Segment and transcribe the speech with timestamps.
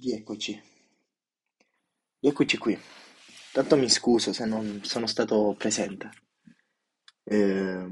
[0.00, 0.62] Rieccoci,
[2.20, 2.78] rieccoci qui.
[3.52, 6.10] Tanto mi scuso se non sono stato presente,
[7.24, 7.86] eh,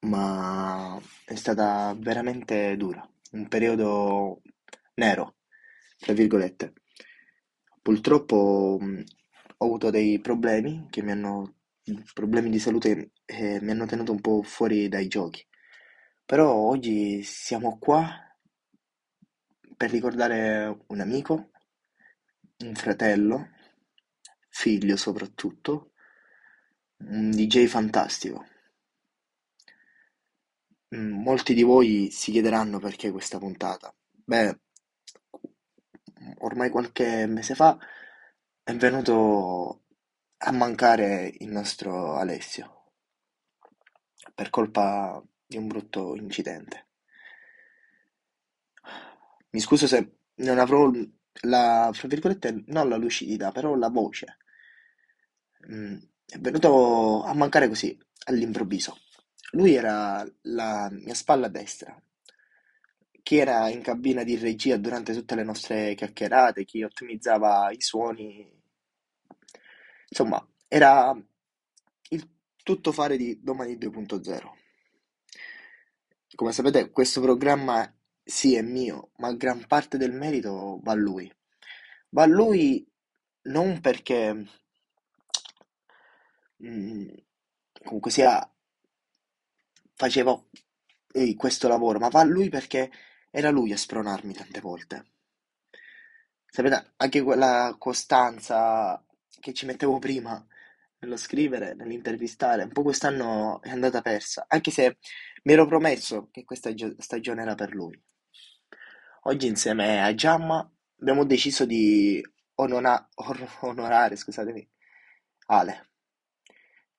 [0.00, 4.42] ma è stata veramente dura, un periodo
[4.94, 5.36] nero,
[5.98, 6.72] tra virgolette.
[7.82, 9.04] Purtroppo mh,
[9.58, 11.54] ho avuto dei problemi che mi hanno,
[12.12, 15.44] problemi di salute e mi hanno tenuto un po' fuori dai giochi.
[16.24, 18.08] Però oggi siamo qua
[19.80, 21.52] per ricordare un amico,
[22.64, 23.48] un fratello,
[24.50, 25.92] figlio soprattutto,
[26.98, 28.44] un DJ fantastico.
[30.94, 33.90] Mm, Molti di voi si chiederanno perché questa puntata.
[34.10, 34.60] Beh,
[36.40, 37.78] ormai qualche mese fa
[38.62, 39.84] è venuto
[40.36, 42.92] a mancare il nostro Alessio
[44.34, 46.89] per colpa di un brutto incidente.
[49.50, 49.98] Mi scuso se
[50.36, 50.90] non avrò
[51.42, 54.38] la, fra virgolette, non la lucidità, però la voce.
[55.72, 58.96] Mm, È venuto a mancare così, all'improvviso.
[59.52, 62.00] Lui era la mia spalla destra,
[63.22, 68.50] chi era in cabina di regia durante tutte le nostre chiacchierate, chi ottimizzava i suoni,
[70.08, 71.16] insomma, era
[72.10, 72.28] il
[72.62, 74.56] tuttofare di Domani 2.0.
[76.34, 77.92] Come sapete, questo programma
[78.24, 81.30] sì è mio, ma gran parte del merito va a lui.
[82.10, 82.86] Va a lui
[83.42, 84.46] non perché
[86.58, 87.08] mm,
[87.84, 88.48] comunque sia
[89.94, 90.40] faceva
[91.12, 92.90] eh, questo lavoro, ma va a lui perché
[93.30, 95.04] era lui a spronarmi tante volte.
[96.46, 99.02] Sapete, anche quella costanza
[99.40, 100.44] che ci mettevo prima
[100.98, 104.98] nello scrivere, nell'intervistare, un po' quest'anno è andata persa, anche se
[105.44, 107.98] mi ero promesso che questa gio- stagione era per lui.
[109.22, 112.22] Oggi insieme a Giamma abbiamo deciso di
[112.56, 114.68] or- onorare, scusatemi,
[115.46, 115.88] Ale.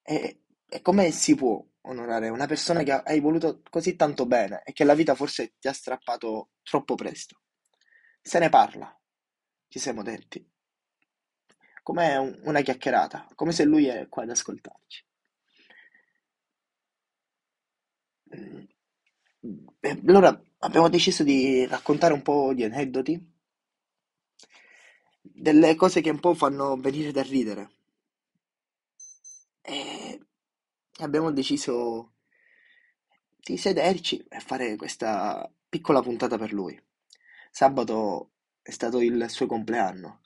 [0.03, 4.71] E, e come si può onorare una persona che hai voluto così tanto bene e
[4.73, 7.41] che la vita forse ti ha strappato troppo presto?
[8.21, 8.95] Se ne parla,
[9.67, 10.45] ci siamo detti,
[11.83, 15.05] come un- una chiacchierata, come se lui è qua ad ascoltarci.
[19.45, 19.67] Mm,
[20.07, 23.29] allora abbiamo deciso di raccontare un po' di aneddoti,
[25.21, 27.71] delle cose che un po' fanno venire da ridere.
[29.61, 30.19] E
[30.99, 32.13] abbiamo deciso
[33.39, 36.79] di sederci e fare questa piccola puntata per lui.
[37.49, 40.21] Sabato è stato il suo compleanno.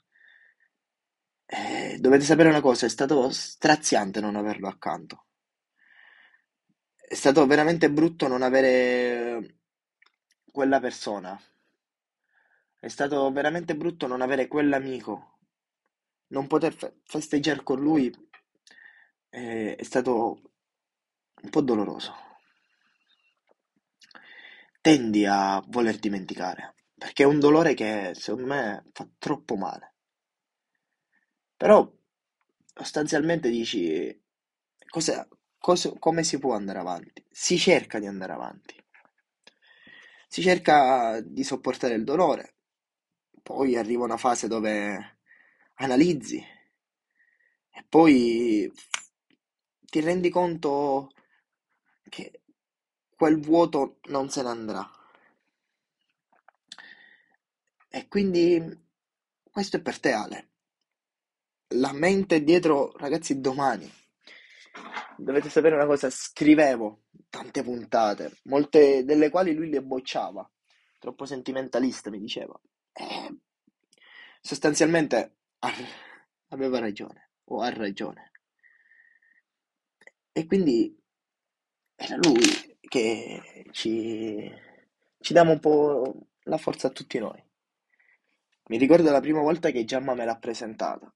[1.46, 5.26] E dovete sapere una cosa, è stato straziante non averlo accanto.
[6.94, 9.55] È stato veramente brutto non avere
[10.56, 11.38] quella persona.
[12.80, 15.40] È stato veramente brutto non avere quell'amico.
[16.28, 18.10] Non poter fe- festeggiare con lui
[19.28, 20.40] è stato
[21.42, 22.14] un po' doloroso.
[24.80, 29.94] Tendi a voler dimenticare, perché è un dolore che secondo me fa troppo male.
[31.56, 31.92] Però
[32.74, 34.22] sostanzialmente dici
[34.88, 35.26] cosa,
[35.58, 37.24] cosa- come si può andare avanti?
[37.30, 38.74] Si cerca di andare avanti,
[40.26, 42.56] si cerca di sopportare il dolore,
[43.42, 45.18] poi arriva una fase dove
[45.74, 46.44] analizzi
[47.70, 48.70] e poi
[49.84, 51.10] ti rendi conto
[52.08, 52.42] che
[53.14, 54.90] quel vuoto non se ne andrà.
[57.90, 58.84] E quindi
[59.50, 60.50] questo è per te, Ale.
[61.74, 63.90] La mente dietro, ragazzi, domani.
[65.18, 70.48] Dovete sapere una cosa, scrivevo tante puntate, molte delle quali lui le bocciava,
[70.98, 72.58] troppo sentimentalista, mi diceva.
[72.92, 73.38] E
[74.40, 75.72] sostanzialmente ha-
[76.48, 78.30] aveva ragione, o ha ragione.
[80.32, 80.94] E quindi
[81.94, 84.52] era lui che ci,
[85.18, 87.42] ci dava un po' la forza a tutti noi.
[88.68, 91.12] Mi ricordo la prima volta che Giamma me l'ha presentata.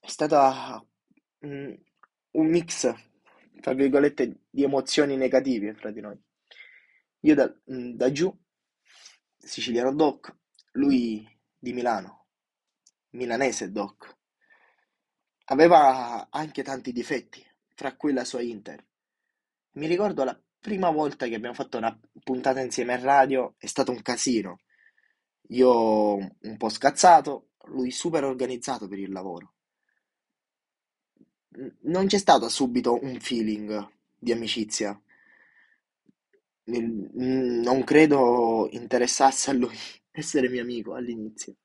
[0.00, 0.84] È stata
[1.46, 2.92] un mix,
[3.60, 6.18] tra virgolette, di emozioni negative fra di noi.
[7.20, 8.34] Io da, mm, da giù,
[9.36, 10.34] siciliano doc,
[10.72, 11.26] lui
[11.58, 12.26] di Milano,
[13.10, 14.14] milanese doc.
[15.46, 17.44] Aveva anche tanti difetti,
[17.74, 18.84] tra cui la sua Inter.
[19.72, 23.92] Mi ricordo la prima volta che abbiamo fatto una puntata insieme a radio, è stato
[23.92, 24.60] un casino.
[25.50, 29.55] Io un po' scazzato, lui super organizzato per il lavoro.
[31.82, 33.88] Non c'è stato subito un feeling
[34.18, 35.00] di amicizia.
[36.64, 39.76] Non credo interessasse a lui
[40.10, 41.56] essere mio amico all'inizio.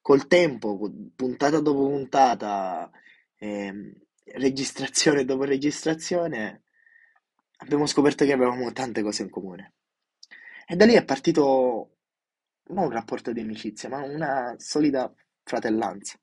[0.00, 2.90] Col tempo, puntata dopo puntata,
[3.36, 3.92] ehm,
[4.34, 6.62] registrazione dopo registrazione,
[7.58, 9.74] abbiamo scoperto che avevamo tante cose in comune.
[10.66, 11.96] E da lì è partito
[12.68, 15.12] non un rapporto di amicizia, ma una solida
[15.42, 16.18] fratellanza.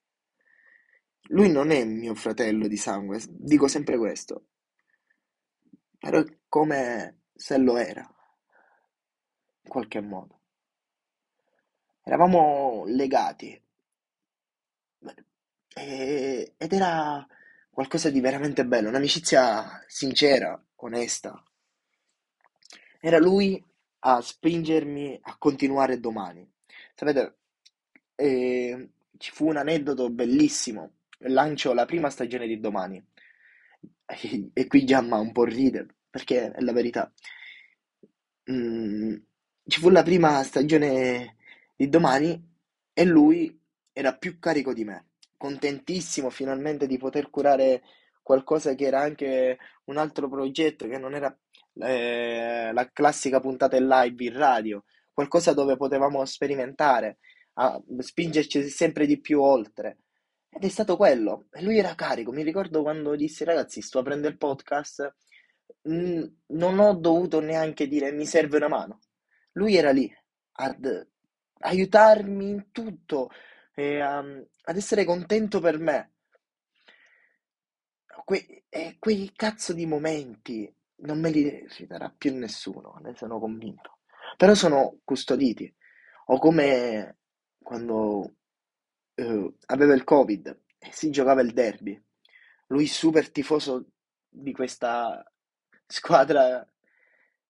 [1.28, 4.48] Lui non è mio fratello di sangue, dico sempre questo,
[6.00, 8.02] però è come se lo era,
[9.64, 10.40] in qualche modo.
[12.04, 13.62] Eravamo legati
[15.76, 17.26] e- ed era
[17.70, 21.42] qualcosa di veramente bello, un'amicizia sincera, onesta.
[23.00, 23.64] Era lui
[24.00, 26.50] a spingermi a continuare domani.
[26.96, 27.38] Sapete,
[28.16, 30.97] eh, ci fu un aneddoto bellissimo.
[31.20, 33.04] Lancio la prima stagione di domani.
[34.54, 37.12] E, qui Giamma un po' ride, perché è la verità.
[38.52, 39.16] Mm,
[39.66, 41.36] ci fu la prima stagione
[41.76, 42.42] di domani
[42.94, 43.60] e lui
[43.92, 47.84] era più carico di me, contentissimo finalmente di poter curare
[48.22, 51.36] qualcosa che era anche un altro progetto, che non era
[51.76, 54.84] eh, la classica puntata in live in radio,
[55.14, 57.20] qualcosa dove potevamo sperimentare,
[57.54, 59.98] a spingerci sempre di più oltre.
[60.50, 61.48] Ed è stato quello.
[61.52, 62.32] E lui era carico.
[62.32, 65.16] Mi ricordo quando dissi, ragazzi, sto aprendo il podcast,
[65.84, 69.00] non ho dovuto neanche dire mi serve una mano.
[69.54, 70.12] Lui era lì
[70.60, 71.08] ad
[71.60, 73.30] aiutarmi in tutto
[73.74, 76.14] e a- ad essere contento per me.
[78.26, 84.00] Que- e quei cazzo di momenti non me li ridarà più nessuno, ne sono convinto.
[84.36, 85.74] Però sono custoditi.
[86.28, 87.18] O come
[87.62, 88.36] quando
[89.18, 92.00] eh, aveva il Covid e si giocava il derby.
[92.68, 93.92] Lui super tifoso
[94.30, 95.24] di questa
[95.86, 96.66] squadra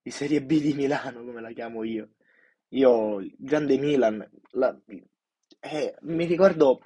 [0.01, 2.11] di Serie B di Milano, come la chiamo io.
[2.69, 4.77] Io, il grande Milan, la-
[5.59, 6.81] eh, mi ricordo,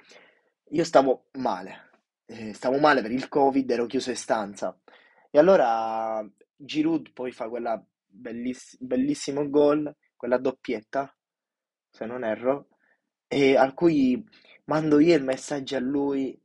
[0.70, 1.90] io stavo male,
[2.26, 4.76] eh, stavo male per il Covid, ero chiuso in stanza.
[5.30, 6.26] E allora
[6.56, 11.14] Giroud poi fa quella belliss- bellissimo gol, quella doppietta,
[11.90, 12.68] se non erro,
[13.26, 14.24] e al cui
[14.64, 16.40] mando io il messaggio a lui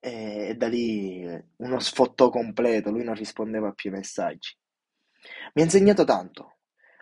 [0.00, 4.56] e, e da lì uno sfottò completo, lui non rispondeva più ai messaggi.
[5.54, 6.58] Mi ha insegnato tanto,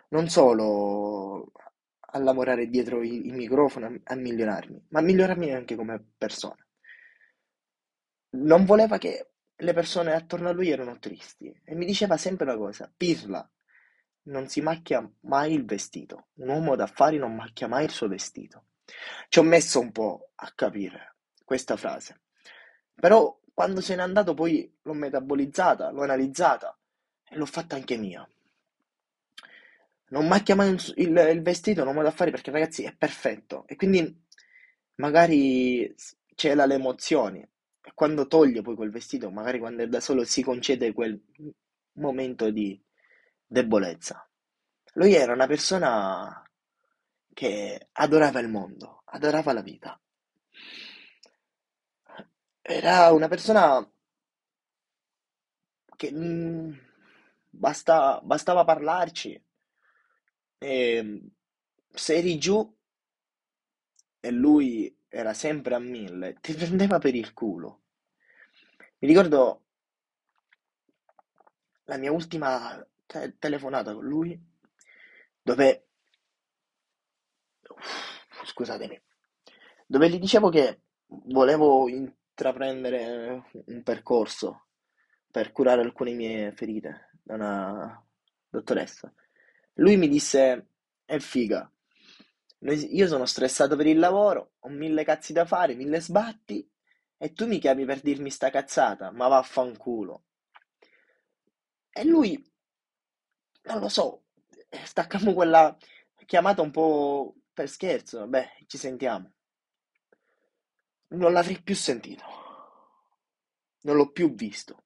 [0.09, 1.51] non solo
[1.99, 6.65] a lavorare dietro i, i microfoni, a, a migliorarmi, ma a migliorarmi anche come persona.
[8.35, 12.57] Non voleva che le persone attorno a lui erano tristi e mi diceva sempre una
[12.57, 13.47] cosa, Pirla,
[14.23, 18.65] non si macchia mai il vestito, un uomo d'affari non macchia mai il suo vestito.
[19.29, 22.21] Ci ho messo un po' a capire questa frase,
[22.93, 26.77] però quando se n'è andato poi l'ho metabolizzata, l'ho analizzata
[27.29, 28.27] e l'ho fatta anche mia.
[30.09, 33.75] Non macchia mai il, il vestito, non modo da fare perché ragazzi è perfetto e
[33.75, 34.21] quindi
[34.95, 35.93] magari
[36.35, 40.43] cela le emozioni e quando toglie poi quel vestito, magari quando è da solo si
[40.43, 41.19] concede quel
[41.93, 42.79] momento di
[43.45, 44.27] debolezza.
[44.93, 46.42] Lui era una persona
[47.33, 49.99] che adorava il mondo, adorava la vita.
[52.77, 53.87] Era una persona
[55.95, 56.71] che mm,
[57.49, 59.41] basta- bastava parlarci
[60.59, 61.21] e
[61.93, 62.59] se eri giù
[64.19, 67.81] e lui era sempre a mille, ti prendeva per il culo.
[68.99, 69.65] Mi ricordo
[71.85, 74.37] la mia ultima te- telefonata con lui,
[75.41, 75.87] dove,
[78.45, 79.01] scusatemi,
[79.85, 84.67] dove gli dicevo che volevo intraprendere un percorso
[85.29, 88.05] per curare alcune mie ferite da una
[88.49, 89.11] dottoressa.
[89.75, 90.67] Lui mi disse,
[91.05, 91.69] è figa,
[92.59, 96.69] io sono stressato per il lavoro, ho mille cazzi da fare, mille sbatti,
[97.17, 100.23] e tu mi chiami per dirmi sta cazzata, ma vaffanculo.
[101.89, 102.51] E lui,
[103.63, 104.23] non lo so,
[104.69, 105.75] staccammo quella
[106.25, 109.31] chiamata un po' per scherzo, vabbè, ci sentiamo.
[111.15, 112.23] Non l'avrei più sentito,
[113.81, 114.85] non l'ho più visto.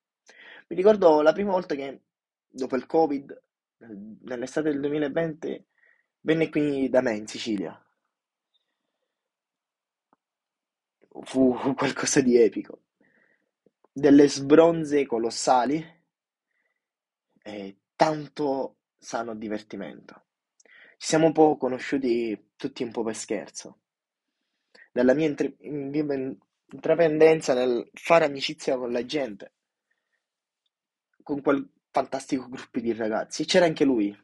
[0.68, 2.02] Mi ricordo la prima volta che,
[2.48, 3.42] dopo il Covid,
[3.78, 5.66] nel- nell'estate del 2020,
[6.22, 7.80] venne qui da me in Sicilia.
[11.24, 12.84] Fu qualcosa di epico.
[13.92, 15.84] Delle sbronze colossali
[17.44, 20.27] e tanto sano divertimento.
[20.98, 23.80] Ci siamo un po' conosciuti tutti un po' per scherzo.
[24.92, 26.38] Dalla mia intre- in-
[26.72, 29.54] intraprendenza nel fare amicizia con la gente,
[31.22, 33.46] con quel fantastico gruppo di ragazzi.
[33.46, 34.18] C'era anche lui,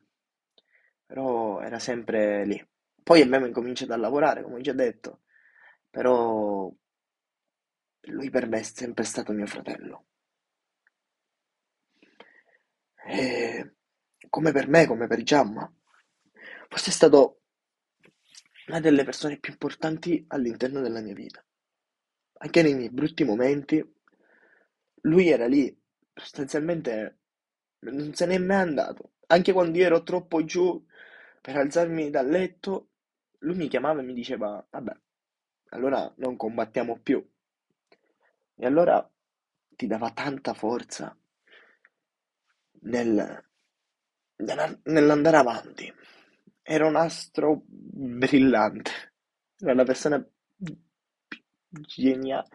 [1.06, 2.62] però era sempre lì.
[3.04, 5.22] Poi a me mi incominciato a lavorare, come ho già detto,
[5.90, 6.72] però
[8.12, 10.06] lui per me è sempre stato mio fratello.
[13.06, 13.74] E
[14.30, 15.72] come per me, come per Giamma,
[16.74, 17.42] forse è stato
[18.66, 21.46] una delle persone più importanti all'interno della mia vita.
[22.40, 23.94] Anche nei miei brutti momenti,
[25.02, 25.80] lui era lì,
[26.16, 27.20] sostanzialmente
[27.82, 29.12] non se n'è mai andato.
[29.28, 30.84] Anche quando io ero troppo giù
[31.42, 32.90] per alzarmi dal letto,
[33.40, 34.98] lui mi chiamava e mi diceva, vabbè,
[35.70, 37.24] allora non combattiamo più.
[38.56, 39.08] E allora
[39.76, 41.16] ti dava tanta forza
[42.82, 43.46] nel,
[44.38, 45.94] nella- nell'andare avanti.
[46.66, 48.92] Era un astro brillante.
[49.60, 50.28] Era una persona
[51.86, 52.48] geniale.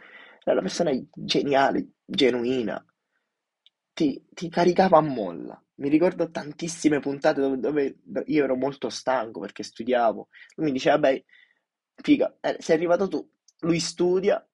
[0.44, 2.84] Era una persona geniale, genuina.
[3.94, 5.60] Ti, ti caricava a molla.
[5.76, 7.96] Mi ricordo tantissime puntate dove, dove
[8.26, 10.28] io ero molto stanco perché studiavo.
[10.56, 11.24] Lui mi diceva, beh,
[11.96, 13.28] figa, eh, sei arrivato tu.
[13.60, 14.44] Lui studia,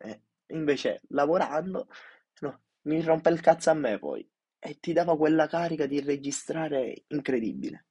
[0.00, 1.88] eh, invece lavorando,
[2.40, 4.28] no, mi rompe il cazzo a me poi.
[4.58, 7.86] E ti dava quella carica di registrare incredibile.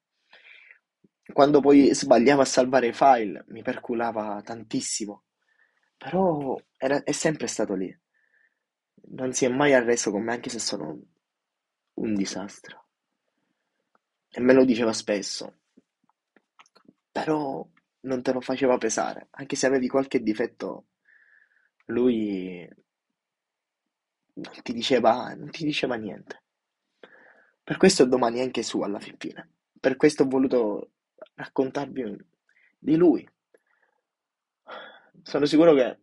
[1.33, 5.23] Quando poi sbagliavo a salvare i file, mi perculava tantissimo.
[5.97, 7.95] Però era- è sempre stato lì.
[9.09, 10.99] Non si è mai arreso con me, anche se sono
[11.95, 12.87] un disastro.
[14.37, 15.45] E me lo diceva spesso.
[17.11, 17.67] Però
[18.01, 19.27] non te lo faceva pesare.
[19.31, 20.85] Anche se avevi qualche difetto,
[21.87, 22.67] lui
[24.35, 26.43] non ti diceva, non ti diceva niente.
[27.63, 29.49] Per questo domani è anche su alla fin fine.
[29.79, 30.91] Per questo ho voluto
[31.37, 32.17] raccontarvi
[32.79, 33.27] di lui.
[35.23, 35.99] Sono sicuro che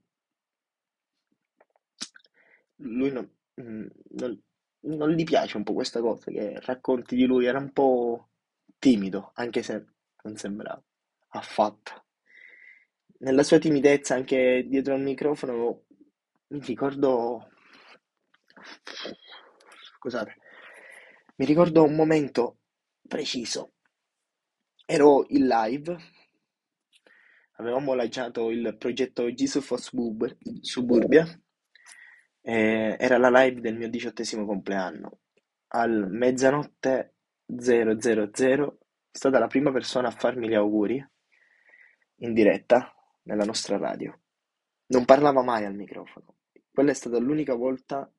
[2.78, 4.40] lui non, non-
[4.86, 8.28] non gli piace un po' questa cosa, che racconti di lui, era un po'
[8.78, 9.84] timido, anche se
[10.22, 10.82] non sembrava
[11.28, 12.04] affatto.
[13.18, 15.84] Nella sua timidezza, anche dietro al microfono,
[16.48, 17.48] mi ricordo...
[19.98, 20.34] Scusate,
[21.36, 22.58] mi ricordo un momento
[23.06, 23.73] preciso.
[24.86, 25.96] Ero in live,
[27.52, 31.24] avevamo lanciato il progetto Jesus for Subur- Suburbia,
[32.42, 35.20] e era la live del mio diciottesimo compleanno.
[35.68, 37.14] Al mezzanotte
[37.46, 38.72] 000 è
[39.10, 41.02] stata la prima persona a farmi gli auguri
[42.16, 44.20] in diretta nella nostra radio.
[44.88, 46.40] Non parlava mai al microfono.
[46.70, 48.12] Quella è stata l'unica volta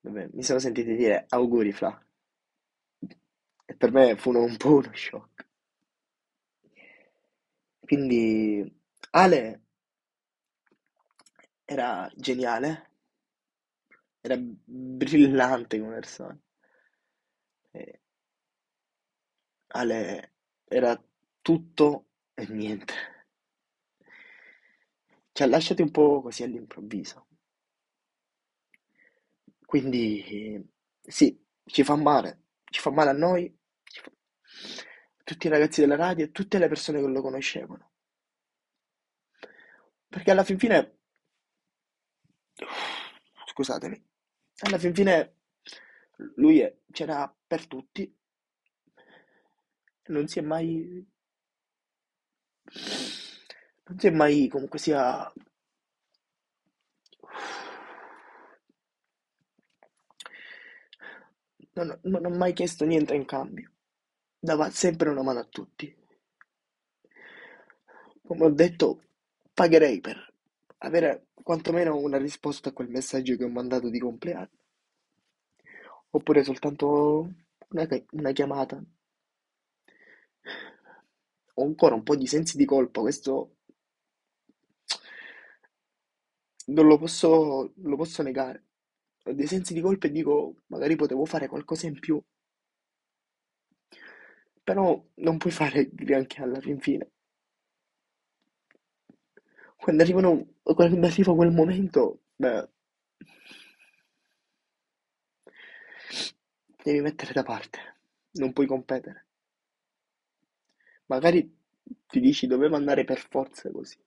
[0.00, 2.02] dove mi sono sentiti dire auguri Fla.
[3.70, 5.46] E per me fu un po' uno shock.
[7.86, 8.20] Quindi
[9.10, 9.62] Ale
[11.66, 12.90] era geniale,
[14.22, 16.38] era brillante come persona.
[17.72, 18.00] E
[19.72, 20.32] Ale
[20.68, 21.02] era
[21.40, 22.94] tutto e niente.
[25.32, 27.26] Ci ha lasciati un po' così all'improvviso.
[29.64, 30.68] Quindi
[31.00, 33.56] sì, ci fa male, ci fa male a noi,
[35.24, 37.90] tutti i ragazzi della radio e tutte le persone che lo conoscevano.
[40.08, 40.98] Perché alla fin fine,
[43.46, 44.02] scusatemi,
[44.64, 45.34] alla fin fine
[46.36, 48.12] lui è- c'era per tutti,
[50.08, 51.06] non si è mai,
[53.84, 55.32] non si è mai comunque sia,
[61.74, 63.70] non, non ha mai chiesto niente in cambio,
[64.40, 65.94] dava sempre una mano a tutti.
[68.26, 69.02] Come ho detto,
[69.52, 70.32] pagherei per
[70.78, 74.48] avere quantomeno una risposta a quel messaggio che ho mandato di compleanno,
[76.10, 77.28] oppure soltanto
[77.68, 78.82] una, una chiamata.
[81.54, 83.56] Ho ancora un po' di sensi di colpa, questo
[86.66, 88.64] non lo posso, lo posso negare.
[89.24, 92.20] Ho dei sensi di colpa e dico, magari potevo fare qualcosa in più,
[94.70, 97.10] però non puoi fare granché alla fin fine.
[99.76, 102.68] Quando arrivano, quando arriva quel momento, beh,
[106.84, 107.78] devi mettere da parte,
[108.32, 109.26] non puoi competere.
[111.08, 111.54] Magari
[112.06, 113.98] ti dici doveva andare per forza così.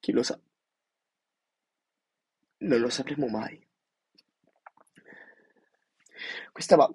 [0.00, 0.38] Chi lo sa?
[2.68, 3.65] Non lo sapremo mai.
[6.52, 6.92] Questa va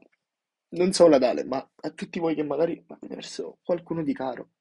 [0.71, 4.51] non solo ad Ale, ma a tutti voi che magari avete perso qualcuno di caro.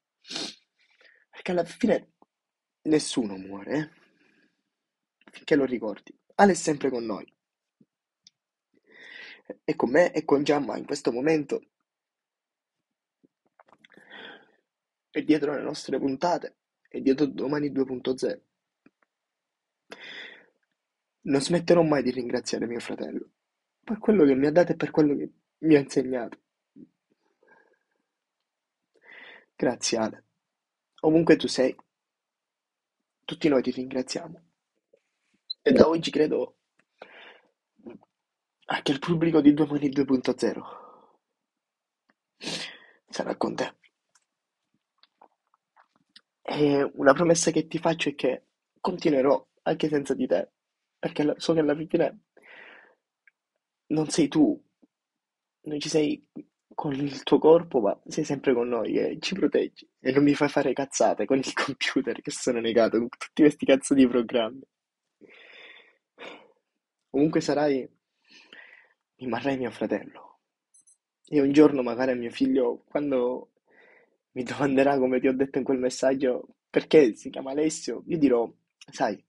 [1.29, 2.13] Perché alla fine
[2.83, 3.89] nessuno muore, eh?
[5.31, 6.17] Finché lo ricordi.
[6.35, 7.33] Ale è sempre con noi.
[9.63, 11.61] è con me e con Giamma in questo momento
[15.09, 18.41] e dietro le nostre puntate e dietro Domani 2.0.
[21.23, 23.31] Non smetterò mai di ringraziare mio fratello
[23.83, 26.39] per quello che mi ha dato e per quello che mi ha insegnato.
[29.55, 30.23] Grazie Ale.
[31.01, 31.75] Ovunque tu sei,
[33.25, 34.41] tutti noi ti ringraziamo.
[35.61, 36.57] E da oggi credo
[38.65, 40.81] anche il pubblico di Domani 2.0
[43.11, 43.75] sarà con te.
[46.41, 48.45] E una promessa che ti faccio è che
[48.79, 50.49] continuerò anche senza di te,
[50.97, 52.21] perché so che alla fine
[53.91, 54.59] non sei tu,
[55.63, 56.25] non ci sei
[56.73, 60.33] con il tuo corpo, ma sei sempre con noi e ci proteggi e non mi
[60.33, 64.61] fai fare cazzate con il computer che sono negato con tutti questi cazzo di programmi.
[67.09, 67.87] Comunque sarai,
[69.17, 70.39] rimarrai mio fratello.
[71.27, 73.51] E un giorno magari mio figlio, quando
[74.31, 78.49] mi domanderà, come ti ho detto in quel messaggio, perché si chiama Alessio, io dirò,
[78.91, 79.21] sai,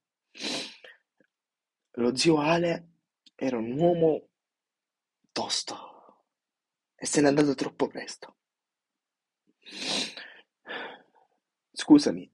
[1.96, 2.88] lo zio Ale
[3.34, 4.28] era un uomo
[5.32, 5.90] tosto
[6.94, 8.36] e se n'è andato troppo presto.
[11.72, 12.30] Scusami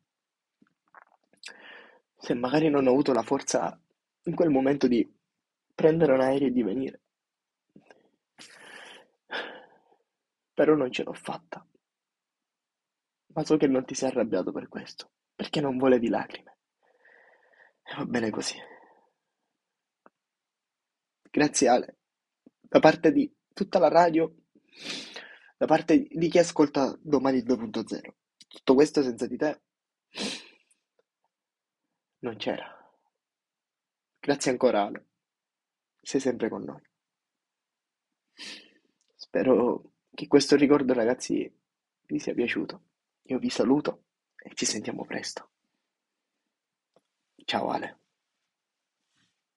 [2.21, 3.81] se magari non ho avuto la forza
[4.25, 5.09] in quel momento di
[5.75, 7.01] prendere un aereo e di venire.
[10.53, 11.65] Però non ce l'ho fatta.
[13.29, 16.59] Ma so che non ti sei arrabbiato per questo, perché non volevi lacrime.
[17.83, 18.57] E va bene così.
[21.31, 21.98] Grazie Ale,
[22.69, 24.35] da parte di tutta la radio,
[25.57, 28.15] da parte di chi ascolta Domani 2.0.
[28.47, 29.61] Tutto questo senza di te
[32.21, 32.75] non c'era.
[34.19, 35.07] Grazie ancora Ale,
[36.01, 36.83] sei sempre con noi.
[39.15, 41.51] Spero che questo ricordo ragazzi
[42.03, 42.83] vi sia piaciuto.
[43.25, 44.05] Io vi saluto
[44.37, 45.51] e ci sentiamo presto.
[47.45, 48.08] Ciao Ale.